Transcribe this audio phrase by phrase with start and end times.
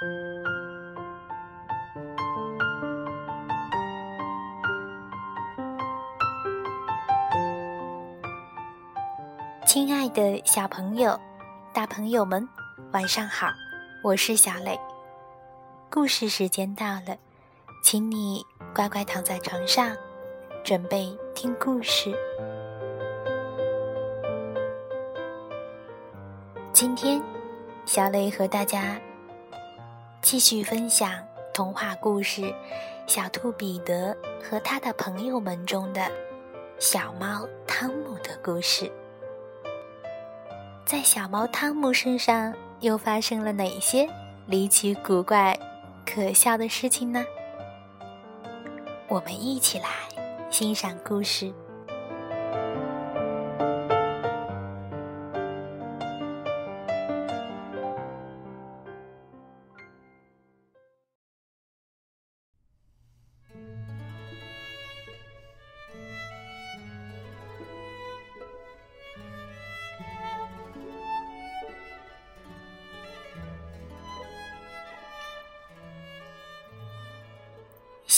[0.00, 0.08] 亲
[9.92, 11.20] 爱的小朋友、
[11.74, 12.48] 大朋友们，
[12.92, 13.48] 晚上好！
[14.02, 14.80] 我是小磊。
[15.90, 17.14] 故事时间到了，
[17.84, 18.42] 请你
[18.74, 19.94] 乖乖躺在床上，
[20.64, 22.10] 准备听故事。
[26.72, 27.20] 今天，
[27.84, 28.98] 小磊和大家
[30.22, 31.12] 继续分享
[31.52, 32.42] 童话故事
[33.06, 36.10] 《小兔彼得和他的朋友们》中的
[36.78, 38.90] 小猫汤姆的故事。
[40.84, 44.08] 在小猫汤姆身上又发生了哪些
[44.46, 45.58] 离奇古怪、
[46.04, 47.24] 可笑的事情呢？
[49.08, 49.88] 我们一起来
[50.50, 51.52] 欣赏故事。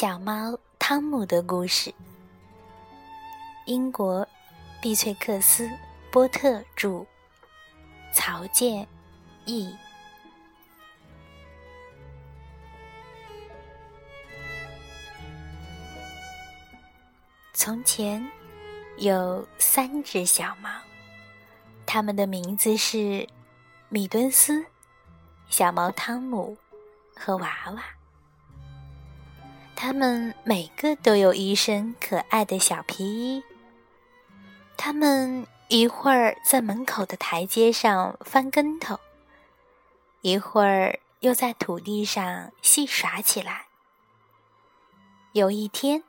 [0.03, 1.95] 小猫汤姆的故事。
[3.67, 4.27] 英国，
[4.81, 5.69] 碧翠克斯·
[6.11, 7.07] 波特著，
[8.13, 8.85] 曹建
[9.45, 9.73] 译。
[17.53, 18.29] 从前
[18.97, 20.69] 有三只小猫，
[21.87, 23.29] 它们的名字是
[23.89, 24.67] 米敦斯、
[25.49, 26.57] 小猫汤姆
[27.15, 27.85] 和娃娃。
[29.85, 33.43] 它们每个都有一身可爱的小皮衣。
[34.77, 39.01] 它们一会儿在门口的台阶上翻跟头，
[40.21, 43.67] 一会儿又在土地上戏耍起来。
[45.33, 46.05] 有一天，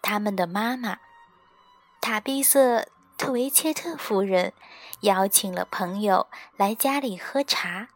[0.00, 0.98] 他们的妈妈
[2.00, 2.82] 塔比瑟·
[3.18, 4.52] 特维切特夫人
[5.00, 7.88] 邀请了朋友来家里喝茶，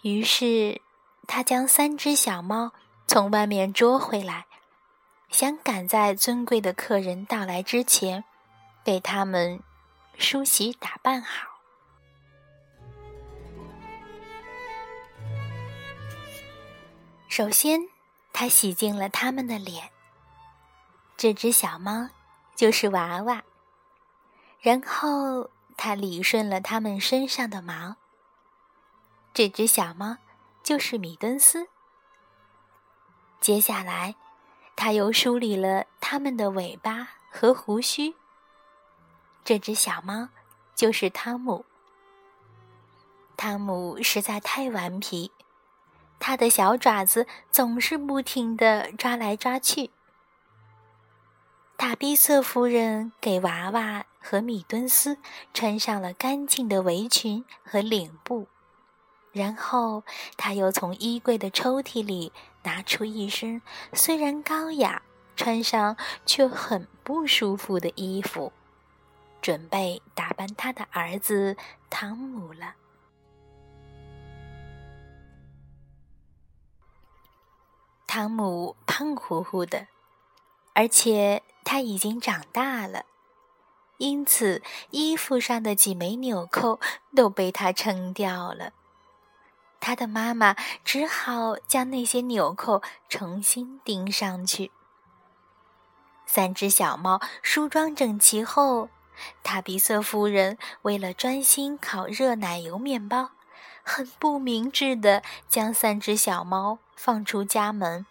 [0.00, 0.80] 于是
[1.26, 2.72] 她将三只小猫。
[3.08, 4.46] 从外面捉回来，
[5.30, 8.22] 想赶在尊贵的客人到来之前，
[8.84, 9.62] 给他们
[10.18, 11.48] 梳洗打扮好。
[17.28, 17.88] 首先，
[18.30, 19.88] 他洗净了他们的脸。
[21.16, 22.10] 这只小猫
[22.54, 23.42] 就是娃娃。
[24.60, 25.48] 然后，
[25.78, 27.96] 他理顺了他们身上的毛。
[29.32, 30.18] 这只小猫
[30.62, 31.68] 就是米敦斯。
[33.40, 34.14] 接下来，
[34.76, 38.14] 他又梳理了它们的尾巴和胡须。
[39.44, 40.28] 这只小猫
[40.74, 41.64] 就是汤姆。
[43.36, 45.30] 汤姆实在太顽皮，
[46.18, 49.90] 他的小爪子总是不停地抓来抓去。
[51.78, 55.18] 塔比瑟夫人给娃娃和米敦斯
[55.54, 58.48] 穿上了干净的围裙和领布。
[59.32, 60.02] 然后，
[60.36, 63.62] 他又从衣柜的抽屉里拿出一身
[63.92, 65.02] 虽然高雅、
[65.36, 65.96] 穿上
[66.26, 68.52] 却很不舒服的衣服，
[69.40, 71.56] 准备打扮他的儿子
[71.88, 72.74] 汤姆了。
[78.06, 79.86] 汤姆胖乎乎的，
[80.72, 83.04] 而且他已经长大了，
[83.98, 86.80] 因此衣服上的几枚纽扣
[87.14, 88.72] 都被他撑掉了。
[89.80, 94.70] 他的妈妈只好将那些纽扣重新钉上去。
[96.26, 98.90] 三只小猫梳妆整齐后，
[99.42, 103.30] 塔比瑟夫人为了专心烤热奶油面包，
[103.82, 108.04] 很不明智的将三只小猫放出家门，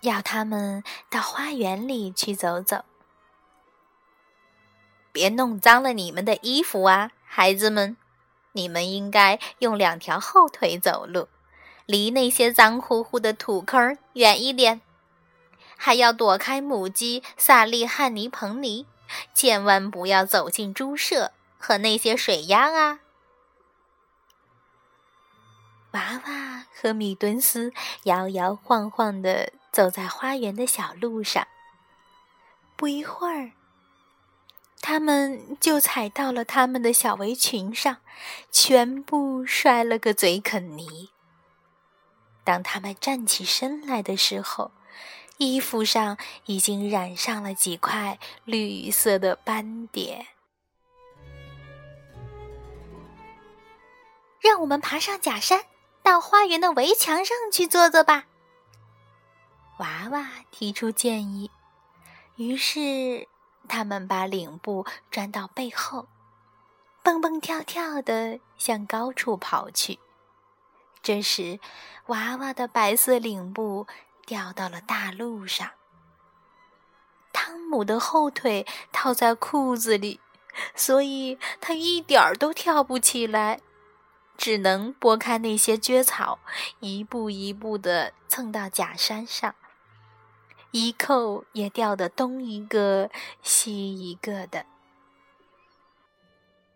[0.00, 2.84] 要他们到花园里去走走。
[5.12, 7.96] 别弄脏了你们的衣服啊，孩子们！
[8.56, 11.28] 你们应该用两条后腿走路，
[11.84, 14.80] 离那些脏乎乎的土坑远一点。
[15.76, 18.86] 还要躲开母鸡萨利汉尼彭尼，
[19.34, 23.00] 千万不要走进猪舍和那些水鸭啊！
[25.90, 31.46] 娃娃和米敦斯摇摇晃晃地走在花园的小路上，
[32.74, 33.52] 不一会儿。
[34.88, 37.96] 他们就踩到了他们的小围裙上，
[38.52, 41.10] 全部摔了个嘴啃泥。
[42.44, 44.70] 当他们站起身来的时候，
[45.38, 50.28] 衣服上已经染上了几块绿色的斑点。
[54.40, 55.64] 让我们爬上假山，
[56.04, 58.26] 到花园的围墙上去坐坐吧。
[59.78, 61.50] 娃娃提出建议，
[62.36, 63.26] 于是
[63.66, 66.08] 他们把领布转到背后，
[67.02, 69.98] 蹦蹦跳跳的向高处跑去。
[71.02, 71.60] 这时，
[72.06, 73.86] 娃娃的白色领布
[74.24, 75.70] 掉到了大路上。
[77.32, 80.20] 汤姆的后腿套在裤子里，
[80.74, 83.60] 所以他一点儿都跳不起来，
[84.36, 86.38] 只能拨开那些蕨草，
[86.80, 89.54] 一步一步地蹭到假山上。
[90.72, 93.10] 衣扣也掉得东一个
[93.42, 94.66] 西一个的。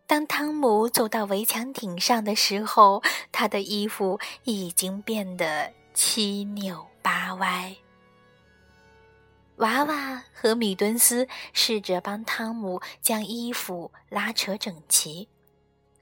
[0.06, 7.76] 当汤姆走到围墙顶上的时候，他的衣服已经变得七扭八歪。
[9.56, 15.28] 娃娃和米敦斯试着帮汤姆将衣服拉扯整齐，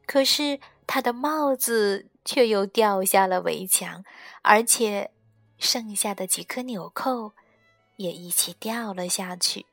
[0.06, 4.05] 可是他的帽子却又掉下了围墙，
[4.43, 5.11] 而且
[5.58, 7.32] 剩下的几颗纽扣
[7.99, 9.67] 也一起掉了下去。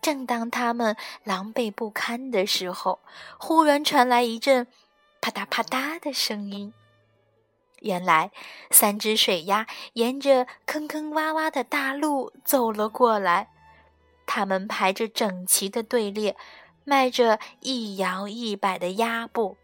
[0.00, 3.00] 正当他们狼狈不堪的时候，
[3.38, 4.66] 忽然传来一阵
[5.20, 6.72] 啪嗒啪嗒的声音。
[7.80, 8.30] 原来，
[8.70, 13.50] 三只水鸭沿着坑坑洼洼的大路走了过来，
[14.26, 16.36] 它们排着整齐的队列，
[16.84, 19.56] 迈着一摇一摆的鸭步。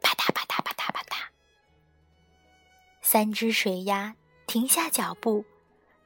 [0.00, 1.16] 啪嗒啪嗒啪嗒啪嗒，
[3.02, 4.14] 三只水鸭
[4.48, 5.44] 停下脚步，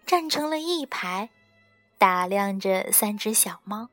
[0.04, 1.30] 站成了一排，
[1.96, 3.88] 打量着三只小猫。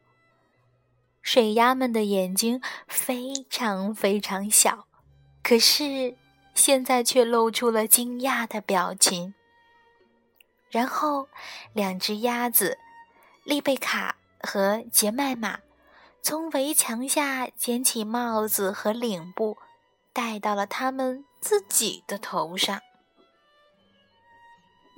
[1.22, 4.88] 水鸭们的眼睛非常非常小。
[5.44, 6.18] 可是，
[6.56, 9.36] 现在却露出了惊讶的表情。
[10.72, 11.30] 然后，
[11.74, 12.80] 两只鸭子
[13.44, 15.60] 丽贝卡和杰麦玛
[16.24, 19.57] 从围墙下捡起帽子和领布，
[20.12, 22.81] 戴到了他们自己的头上。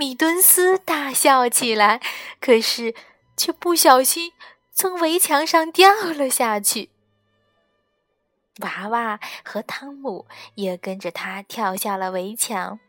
[0.02, 2.02] 米敦斯大笑起来，
[2.40, 2.96] 可是
[3.38, 4.34] 却不小心
[4.72, 6.90] 从围墙上掉了下去。
[8.62, 10.26] 娃娃和汤姆
[10.56, 12.80] 也跟着他跳下了围墙。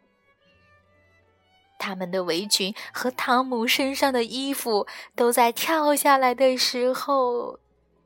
[1.78, 7.60] 他们的围裙和汤姆身上的衣服都在跳下来的时候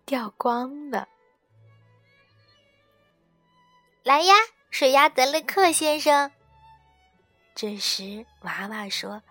[0.05, 1.07] 掉光了。
[4.03, 4.35] 来呀，
[4.69, 6.33] 水鸭德雷克先生！
[7.57, 9.23] 这时，娃娃说：“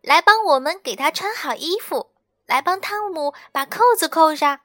[0.00, 2.12] 来帮我们给他穿好衣服，
[2.46, 4.60] 来帮汤姆把扣子扣上。”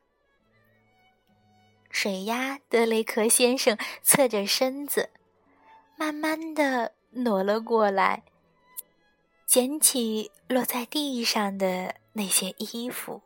[1.90, 5.10] 水鸭德雷克先生侧着身子，
[5.96, 8.22] 慢慢的挪了过来，
[9.48, 13.24] 捡起落在地上的那些衣服。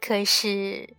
[0.00, 0.94] 可是，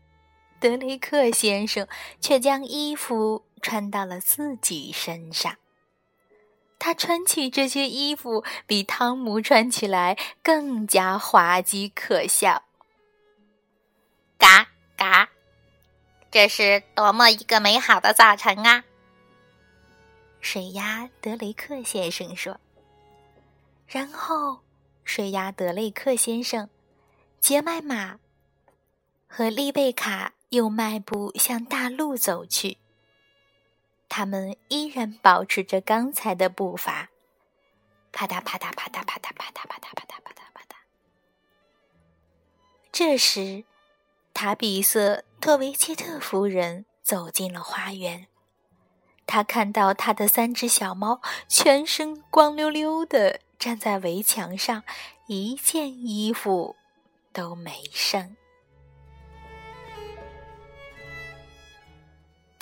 [0.59, 1.87] 德雷克先生
[2.19, 5.57] 却将衣服穿到了自己身上。
[6.77, 12.61] 他穿起这些衣服，比汤姆穿起来更加滑稽可笑。
[14.37, 15.29] 嘎嘎，
[16.29, 18.83] 这是多么一个美好的早晨啊！
[20.39, 22.59] 水鸭德雷克先生说。
[23.87, 24.59] 然后，
[25.03, 26.69] 水鸭德雷克先生、
[27.39, 28.19] 杰麦玛
[29.25, 32.77] 和丽贝卡又迈步向大路走去。
[34.09, 37.09] 他们依然保持着刚才的步伐，
[38.11, 40.75] 啪嗒啪嗒啪嗒啪嗒啪嗒啪嗒啪嗒啪嗒啪嗒。
[42.91, 43.65] 这时。
[44.37, 48.27] 塔比瑟特维切特夫人走进了花园，
[49.25, 54.83] 她看到她的三只小猫全身光溜溜的站在围墙上，
[55.27, 56.75] 一件衣服
[57.31, 58.35] 都没剩。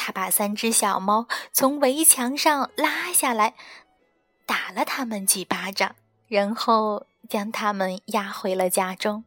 [0.05, 3.55] 他把三只小猫从围墙上拉下来，
[4.45, 5.95] 打了它们几巴掌，
[6.27, 9.23] 然后将它们押回了家中。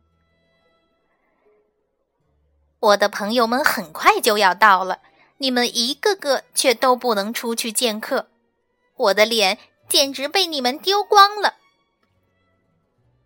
[2.78, 5.00] 我的朋友们很快就要到了，
[5.38, 8.28] 你们一个个却都不能出去见客，
[8.96, 11.54] 我的脸简直被你们丢光了。”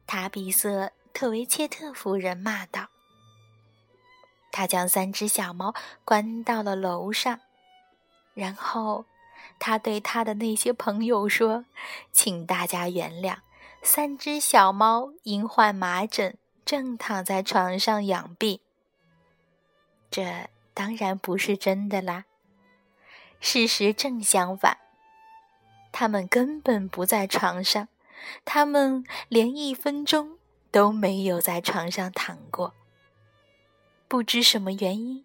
[0.07, 2.91] 塔比瑟特维切特夫人骂道。
[4.61, 5.75] 他将三只小猫
[6.05, 7.41] 关到了楼上，
[8.35, 9.07] 然后
[9.59, 11.65] 他对他的那些朋友说
[12.13, 13.39] ：“请大家原谅，
[13.81, 16.37] 三只小猫因患麻疹，
[16.67, 18.61] 正躺在床上养病。”
[20.13, 22.27] 这当然不是真的啦。
[23.41, 24.77] 事实正相反，
[25.91, 27.89] 他们根本不在床上，
[28.45, 30.37] 他们连一分钟
[30.71, 32.75] 都没有在床上躺过。
[34.11, 35.25] 不知什么原因，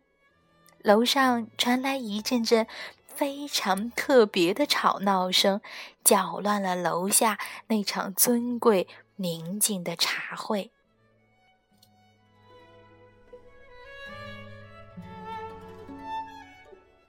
[0.84, 2.68] 楼上传来一阵阵
[3.08, 5.60] 非常特别的吵闹声，
[6.04, 10.70] 搅乱了楼下那场尊贵宁静的茶会。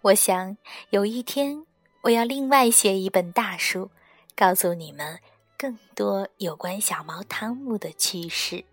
[0.01, 0.57] 我想
[0.89, 1.67] 有一天，
[2.05, 3.91] 我要另外写一本大书，
[4.35, 5.21] 告诉你们
[5.59, 8.65] 更多有关小猫汤姆的趣事。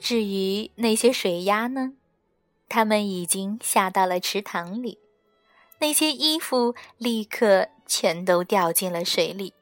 [0.00, 1.92] 至于那些水鸭呢，
[2.68, 4.98] 它们已经下到了池塘里，
[5.78, 9.54] 那些衣服立刻全都掉进了水里，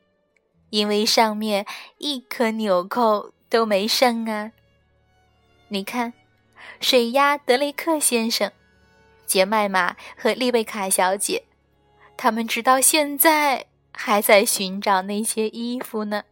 [0.71, 1.67] 因为上面
[1.99, 4.53] 一颗纽扣都没剩啊！
[5.69, 6.15] 你看。
[6.81, 8.53] 水鸭德雷克先生、
[9.27, 11.45] 杰麦玛和丽贝卡小姐，
[12.17, 16.25] 他们直到现在还在寻找那些衣服呢。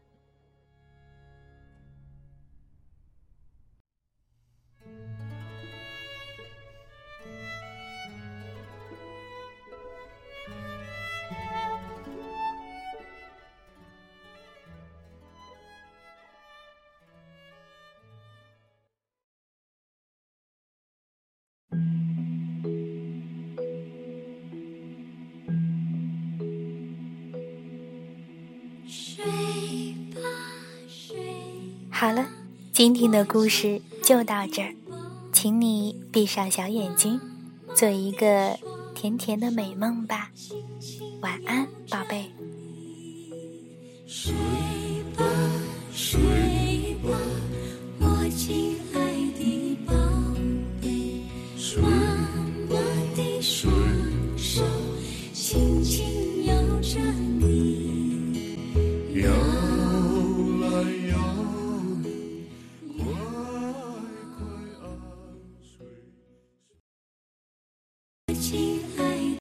[31.99, 32.27] 好了，
[32.75, 34.75] 今天的故事就到这儿，
[35.33, 37.19] 请你闭上小眼睛，
[37.75, 38.59] 做一个
[38.95, 40.31] 甜甜的美梦吧。
[41.23, 42.31] 晚安，宝贝。